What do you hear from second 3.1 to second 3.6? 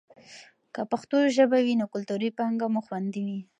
وي.